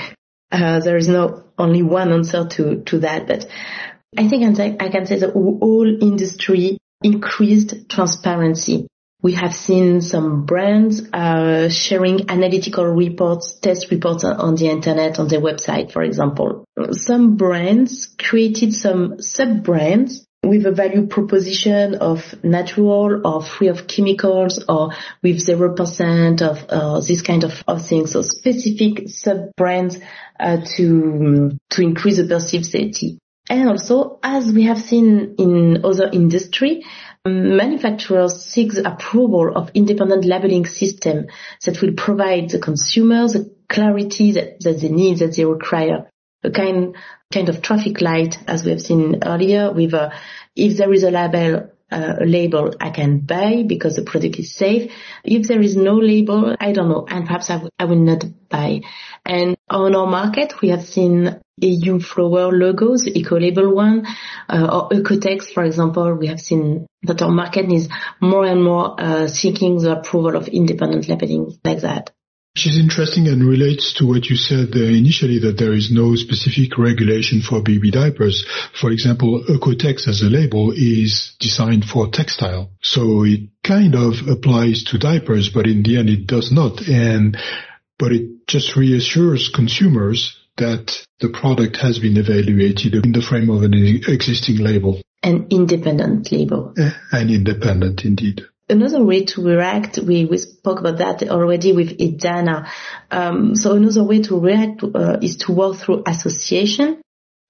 [0.50, 3.46] Uh, there is no only one answer to, to that, but
[4.16, 8.86] I think I can say that all industry increased transparency.
[9.22, 15.28] We have seen some brands uh, sharing analytical reports, test reports on the internet, on
[15.28, 16.64] their website, for example.
[16.90, 24.64] Some brands created some sub-brands with a value proposition of natural or free of chemicals
[24.68, 24.90] or
[25.22, 28.12] with 0% of uh, this kind of, of things.
[28.12, 29.98] So specific sub-brands
[30.40, 33.18] uh, to, to increase the perceived safety.
[33.48, 36.84] And also, as we have seen in other industry,
[37.24, 41.26] manufacturers seek the approval of independent labeling system
[41.64, 46.10] that will provide the consumers the clarity that, that they need, that they require
[46.44, 46.96] a kind
[47.32, 50.12] kind of traffic light, as we have seen earlier, with a,
[50.54, 54.54] if there is a label, uh, a label I can buy because the product is
[54.54, 54.92] safe.
[55.24, 58.24] If there is no label, I don't know, and perhaps I, w- I will not
[58.48, 58.82] buy.
[59.26, 64.06] And on our market, we have seen EU flower logos, eco label one,
[64.48, 66.14] uh, or Oeko-Tex, for example.
[66.14, 67.88] We have seen that our market is
[68.20, 72.10] more and more uh, seeking the approval of independent labeling like that.
[72.54, 76.14] Which is interesting and relates to what you said uh, initially that there is no
[76.16, 78.44] specific regulation for baby diapers.
[78.78, 82.70] For example, Oeko-Tex as a label is designed for textile.
[82.82, 86.86] So it kind of applies to diapers, but in the end it does not.
[86.86, 87.38] And,
[87.98, 93.62] but it just reassures consumers that the product has been evaluated in the frame of
[93.62, 95.00] an existing label.
[95.22, 96.74] An independent label.
[96.76, 98.42] Eh, an independent indeed.
[98.68, 102.70] Another way to react, we, we spoke about that already with EDANA.
[103.10, 107.02] Um, so another way to react uh, is to work through association.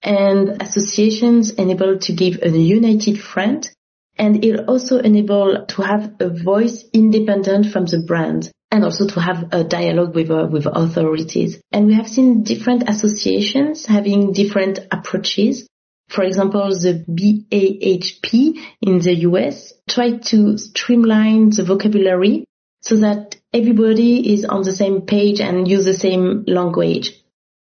[0.03, 3.73] and associations enable to give a united front
[4.19, 9.21] and it also enable to have a voice independent from the brand and also to
[9.21, 11.61] have a dialogue with uh, with authorities.
[11.71, 15.67] And we have seen different associations having different approaches.
[16.09, 22.45] For example, the BAHP in the US tried to streamline the vocabulary
[22.81, 27.13] so that everybody is on the same page and use the same language.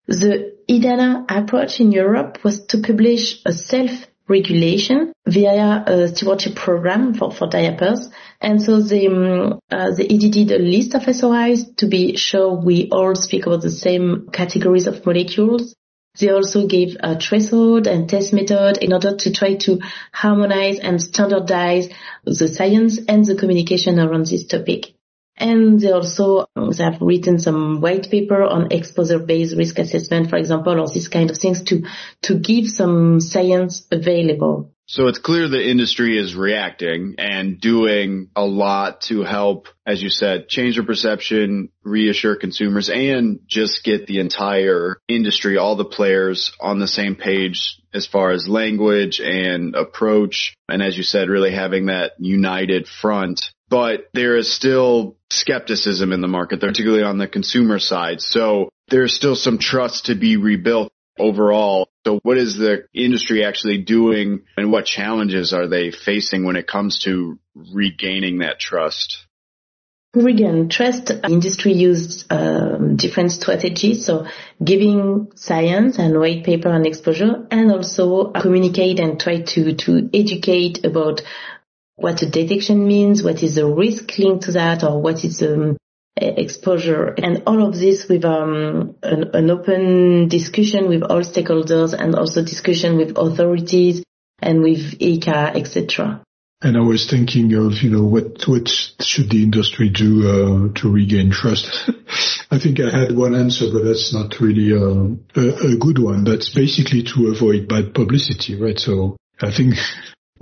[0.06, 7.30] The EDANA approach in Europe was to publish a self-regulation via a stewardship program for,
[7.30, 8.08] for diapers.
[8.40, 12.88] And so they, um, uh, they edited a list of SOIs to be sure we
[12.90, 15.74] all speak about the same categories of molecules.
[16.18, 19.80] They also gave a threshold and test method in order to try to
[20.12, 21.88] harmonize and standardize
[22.24, 24.94] the science and the communication around this topic.
[25.36, 30.80] And they also they have written some white paper on exposure-based risk assessment, for example,
[30.80, 31.82] or these kind of things to,
[32.22, 34.73] to give some science available.
[34.86, 40.10] So it's clear the industry is reacting and doing a lot to help, as you
[40.10, 46.52] said, change their perception, reassure consumers and just get the entire industry, all the players
[46.60, 50.54] on the same page as far as language and approach.
[50.68, 56.20] And as you said, really having that united front but there is still skepticism in
[56.20, 58.20] the market, particularly on the consumer side.
[58.20, 61.88] So there's still some trust to be rebuilt overall.
[62.06, 66.66] So what is the industry actually doing and what challenges are they facing when it
[66.66, 69.26] comes to regaining that trust?
[70.14, 71.10] Regain trust.
[71.28, 74.26] Industry used um, different strategies, so
[74.62, 80.84] giving science and white paper and exposure, and also communicate and try to to educate
[80.84, 81.22] about
[81.96, 85.54] what a detection means, what is the risk linked to that, or what is the
[85.54, 85.76] um,
[86.16, 92.14] exposure, and all of this with um, an, an open discussion with all stakeholders and
[92.14, 94.02] also discussion with authorities
[94.40, 96.22] and with EHICA, etc.
[96.62, 100.90] And I was thinking of, you know, what what should the industry do uh, to
[100.90, 101.90] regain trust?
[102.50, 106.24] I think I had one answer, but that's not really uh, a, a, good one.
[106.24, 108.78] That's basically to avoid bad publicity, right?
[108.78, 109.74] So I think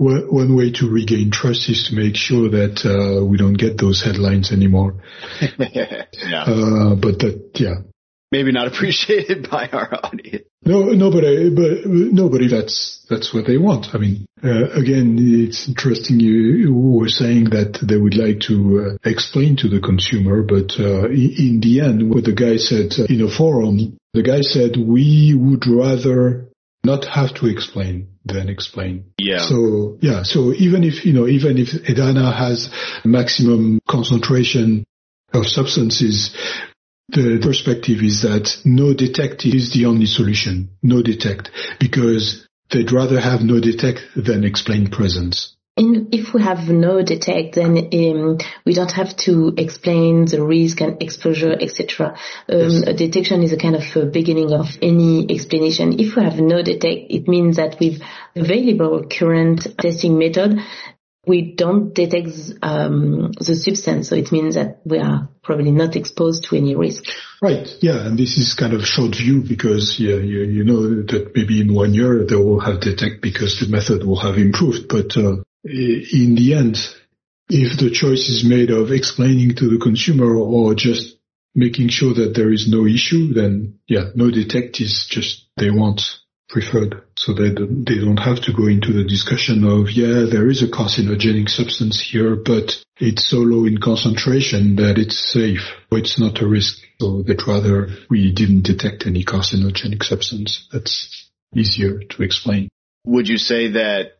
[0.03, 4.01] one way to regain trust is to make sure that uh, we don't get those
[4.01, 4.95] headlines anymore.
[5.59, 6.05] yeah.
[6.43, 7.81] Uh, but that, yeah.
[8.31, 10.45] Maybe not appreciated by our audience.
[10.65, 11.23] No, no, but,
[11.55, 12.47] but nobody.
[12.47, 13.93] That's that's what they want.
[13.93, 16.19] I mean, uh, again, it's interesting.
[16.19, 20.79] You, you, were saying that they would like to uh, explain to the consumer, but
[20.79, 25.35] uh, in the end, what the guy said in a forum, the guy said we
[25.37, 26.47] would rather
[26.83, 29.11] not have to explain then explain.
[29.17, 29.39] Yeah.
[29.39, 30.23] So yeah.
[30.23, 32.69] So even if you know, even if EDANA has
[33.03, 34.85] maximum concentration
[35.33, 36.35] of substances,
[37.09, 40.69] the perspective is that no detect is the only solution.
[40.81, 45.52] No detect because they'd rather have no detect than explain presence.
[45.75, 50.81] In, if we have no detect, then um, we don't have to explain the risk
[50.81, 52.15] and exposure, etc.
[52.47, 52.83] Um, yes.
[52.83, 55.99] A detection is a kind of a beginning of any explanation.
[55.99, 58.03] If we have no detect, it means that with
[58.35, 60.59] available current testing method,
[61.25, 62.29] we don't detect
[62.61, 67.05] um, the substance, so it means that we are probably not exposed to any risk.
[67.41, 67.67] Right.
[67.81, 71.61] Yeah, and this is kind of short view because yeah, you, you know that maybe
[71.61, 75.37] in one year they will have detect because the method will have improved, but uh,
[75.65, 76.77] Uh, in the end,
[77.49, 81.17] if the choice is made of explaining to the consumer or just
[81.55, 86.01] making sure that there is no issue, then yeah, no detect is just they want
[86.49, 87.03] preferred.
[87.15, 90.61] So they don't, they don't have to go into the discussion of, yeah, there is
[90.61, 95.73] a carcinogenic substance here, but it's so low in concentration that it's safe.
[95.91, 96.79] It's not a risk.
[97.01, 100.67] So they'd rather we didn't detect any carcinogenic substance.
[100.71, 102.69] That's easier to explain.
[103.05, 104.19] Would you say that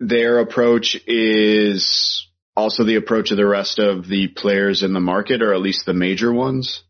[0.00, 2.26] their approach is
[2.56, 5.86] also the approach of the rest of the players in the market, or at least
[5.86, 6.82] the major ones?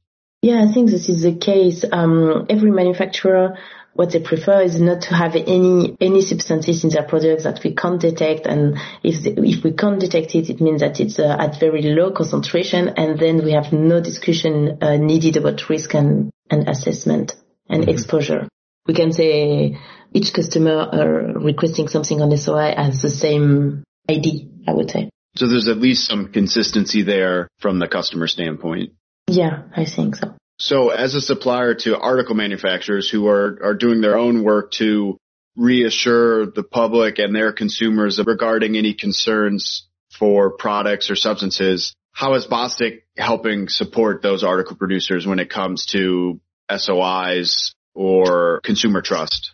[0.42, 1.84] Yeah, I think this is the case.
[1.92, 3.58] Um, every manufacturer,
[3.92, 7.74] what they prefer is not to have any any substances in their products that we
[7.74, 11.36] can't detect, and if the, if we can't detect it, it means that it's uh,
[11.38, 16.30] at very low concentration, and then we have no discussion uh, needed about risk and,
[16.50, 17.34] and assessment
[17.68, 17.90] and mm-hmm.
[17.90, 18.48] exposure.
[18.86, 19.78] We can say
[20.12, 25.10] each customer uh, requesting something on SOI has the same ID, I would say.
[25.36, 28.92] So there's at least some consistency there from the customer standpoint.
[29.28, 30.34] Yeah, I think so.
[30.58, 35.16] So as a supplier to article manufacturers who are, are doing their own work to
[35.56, 42.46] reassure the public and their consumers regarding any concerns for products or substances, how is
[42.46, 46.40] Bostik helping support those article producers when it comes to
[46.70, 49.52] SOIs or consumer trust?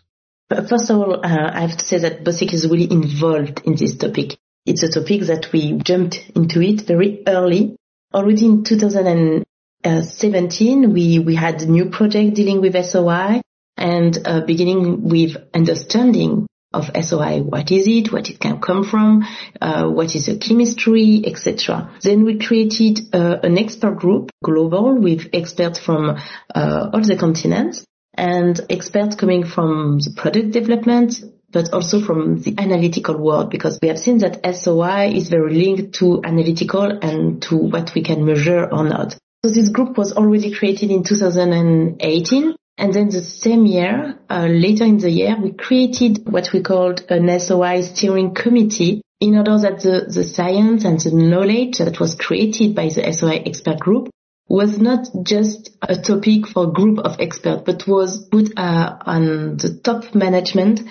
[0.49, 3.97] First of all, uh, I have to say that Bostik is really involved in this
[3.97, 4.37] topic.
[4.65, 7.75] It's a topic that we jumped into it very early.
[8.13, 13.41] Already in 2017, we, we had a new project dealing with SOI
[13.75, 17.41] and uh, beginning with understanding of SOI.
[17.41, 18.13] What is it?
[18.13, 19.25] What it can come from?
[19.59, 21.91] Uh, what is the chemistry, etc.
[22.01, 26.17] Then we created uh, an expert group, global, with experts from
[26.55, 27.83] uh, all the continents
[28.17, 33.87] and experts coming from the product development, but also from the analytical world, because we
[33.87, 38.65] have seen that SOI is very linked to analytical and to what we can measure
[38.65, 39.17] or not.
[39.45, 44.83] So this group was already created in 2018 and then the same year, uh, later
[44.83, 49.79] in the year, we created what we called an SOI steering committee in order that
[49.81, 54.09] the, the science and the knowledge that was created by the SOI expert group
[54.47, 59.79] was not just a topic for group of experts, but was put uh, on the
[59.83, 60.81] top management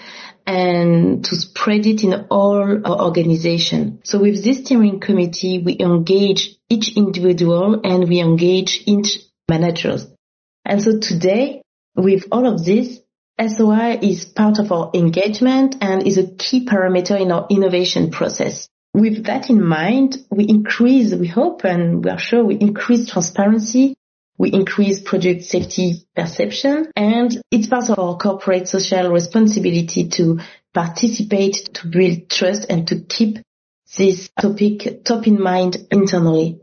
[0.46, 4.00] and to spread it in all our organization.
[4.04, 10.06] So with this steering committee, we engage each individual and we engage each managers.
[10.64, 11.62] And so today,
[11.94, 13.00] with all of this,
[13.40, 18.68] SOI is part of our engagement and is a key parameter in our innovation process.
[18.96, 23.94] With that in mind, we increase, we hope and we are sure we increase transparency,
[24.38, 30.40] we increase product safety perception, and it's part of our corporate social responsibility to
[30.72, 33.36] participate, to build trust and to keep
[33.98, 36.62] this topic top in mind internally.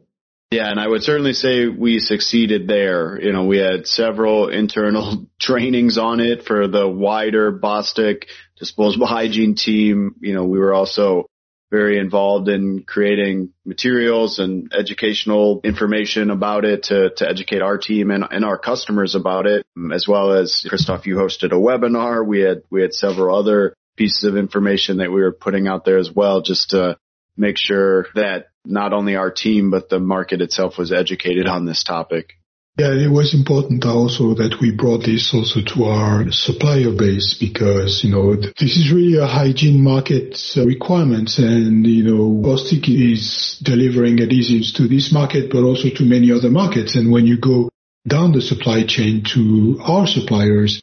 [0.50, 3.22] Yeah, and I would certainly say we succeeded there.
[3.22, 8.24] You know, we had several internal trainings on it for the wider Bostik
[8.58, 10.16] disposable hygiene team.
[10.20, 11.28] You know, we were also
[11.74, 18.12] very involved in creating materials and educational information about it to, to educate our team
[18.12, 22.24] and, and our customers about it, as well as Christophe, you hosted a webinar.
[22.24, 25.98] We had, we had several other pieces of information that we were putting out there
[25.98, 26.96] as well, just to
[27.36, 31.84] make sure that not only our team, but the market itself was educated on this
[31.84, 32.34] topic.
[32.76, 38.04] Yeah, it was important also that we brought this also to our supplier base because,
[38.04, 43.60] you know, this is really a hygiene market uh, requirement and, you know, Bostik is
[43.62, 46.96] delivering adhesives to this market, but also to many other markets.
[46.96, 47.70] And when you go
[48.08, 50.82] down the supply chain to our suppliers,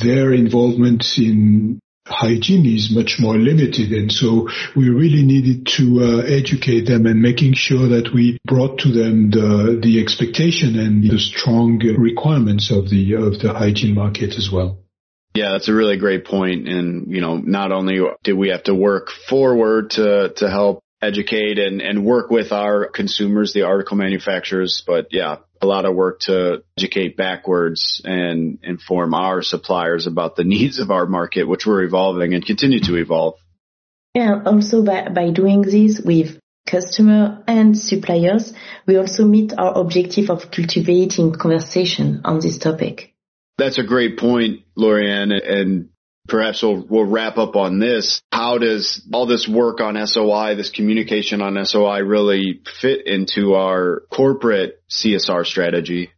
[0.00, 3.92] their involvement in hygiene is much more limited.
[3.92, 8.80] And so we really needed to uh, educate them and making sure that we brought
[8.80, 14.34] to them the, the expectation and the strong requirements of the, of the hygiene market
[14.36, 14.78] as well.
[15.34, 16.68] Yeah, that's a really great point.
[16.68, 21.58] And, you know, not only did we have to work forward to, to help educate
[21.58, 26.20] and, and work with our consumers, the article manufacturers, but yeah, a lot of work
[26.20, 31.82] to educate backwards and inform our suppliers about the needs of our market, which we're
[31.82, 33.34] evolving and continue to evolve.
[34.14, 38.52] Yeah, also by, by doing this with customer and suppliers,
[38.86, 43.14] we also meet our objective of cultivating conversation on this topic.
[43.58, 45.32] That's a great point, Lorianne.
[45.32, 45.88] And
[46.28, 48.22] perhaps we'll, we'll wrap up on this.
[48.32, 54.02] How does all this work on SOI, this communication on SOI really fit into our
[54.10, 56.10] corporate CSR strategy?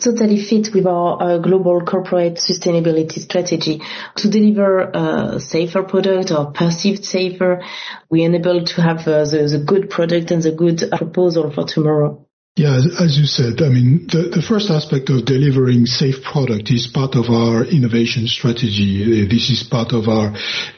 [0.00, 3.82] Totally fit with our uh, global corporate sustainability strategy
[4.16, 7.62] to deliver a safer product or perceived safer.
[8.08, 12.26] We enable to have uh, the, the good product and the good proposal for tomorrow.
[12.56, 16.88] Yeah, as you said, I mean, the, the first aspect of delivering safe product is
[16.92, 19.00] part of our innovation strategy.
[19.02, 20.32] Uh, this is part of our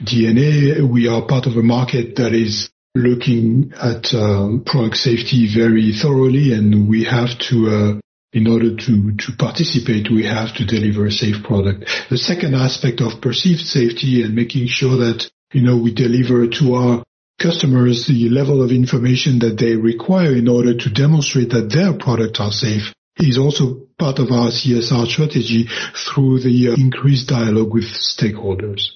[0.05, 0.87] DNA.
[0.87, 6.53] We are part of a market that is looking at um, product safety very thoroughly,
[6.53, 8.01] and we have to, uh,
[8.33, 11.89] in order to, to participate, we have to deliver a safe product.
[12.11, 16.75] The second aspect of perceived safety and making sure that, you know, we deliver to
[16.75, 17.05] our
[17.39, 22.41] customers the level of information that they require in order to demonstrate that their products
[22.41, 27.85] are safe is also part of our CSR strategy through the uh, increased dialogue with
[27.85, 28.89] stakeholders.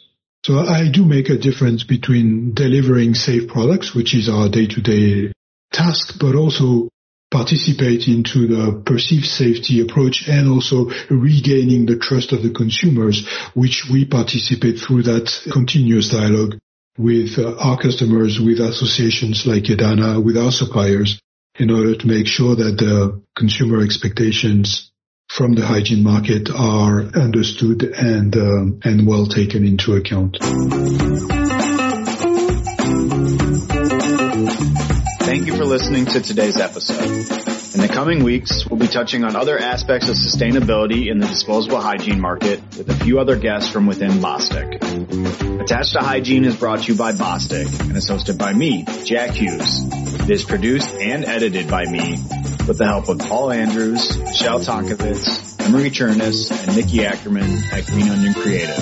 [0.44, 5.32] So I do make a difference between delivering safe products, which is our day-to-day
[5.72, 6.88] task, but also
[7.30, 13.88] participate into the perceived safety approach and also regaining the trust of the consumers, which
[13.90, 16.56] we participate through that continuous dialogue
[16.98, 21.20] with uh, our customers, with associations like EDANA, with our suppliers,
[21.58, 24.90] in order to make sure that the consumer expectations
[25.28, 30.38] from the hygiene market are understood and um, and well taken into account.
[35.20, 37.55] Thank you for listening to today's episode.
[37.76, 41.78] In the coming weeks, we'll be touching on other aspects of sustainability in the disposable
[41.78, 44.80] hygiene market with a few other guests from within Bostik.
[45.60, 49.32] Attached to Hygiene is brought to you by Bostik and is hosted by me, Jack
[49.32, 49.80] Hughes.
[49.92, 52.12] It is produced and edited by me
[52.66, 58.08] with the help of Paul Andrews, Michelle Tonkovitz, Emery Chernus, and Nikki Ackerman at Green
[58.08, 58.74] Onion Creative.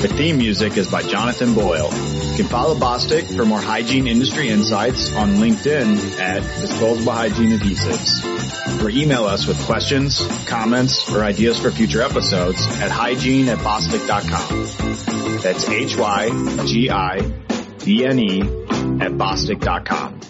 [0.00, 1.90] The theme music is by Jonathan Boyle.
[2.36, 8.84] You can follow Bostik for more hygiene industry insights on LinkedIn at Disposable Hygiene Adhesives.
[8.84, 15.40] Or email us with questions, comments, or ideas for future episodes at hygiene at bostik.com.
[15.40, 20.20] That's H-Y-G-I-B-N-E at bostik.com.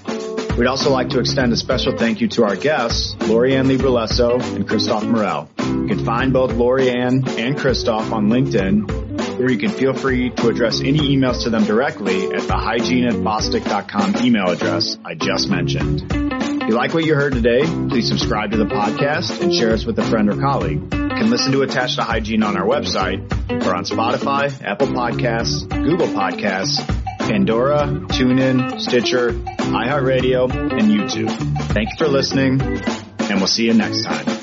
[0.56, 4.68] We'd also like to extend a special thank you to our guests, Lorianne Libralesso and
[4.68, 5.50] Christophe Morel.
[5.58, 9.05] You can find both Lorianne and Christophe on LinkedIn
[9.38, 13.06] or you can feel free to address any emails to them directly at the hygiene
[13.06, 16.04] at bostik.com email address I just mentioned.
[16.10, 19.84] If you like what you heard today, please subscribe to the podcast and share us
[19.84, 20.82] with a friend or colleague.
[20.92, 23.20] You can listen to Attached to Hygiene on our website
[23.64, 26.84] or on Spotify, Apple Podcasts, Google Podcasts,
[27.20, 31.30] Pandora, TuneIn, Stitcher, iHeartRadio, and YouTube.
[31.72, 34.35] Thank you for listening, and we'll see you next time.